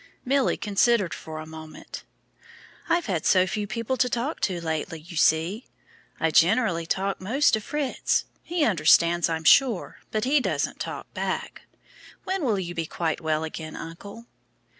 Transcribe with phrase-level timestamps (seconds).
[0.25, 2.05] Milly considered for a moment.
[2.89, 5.67] "I've had so few people to talk to lately, you see;
[6.19, 8.25] I generally talk most to Fritz.
[8.41, 11.67] He understands, I'm sure, but he doesn't talk back.
[12.23, 14.25] When will you be quite well again, uncle?"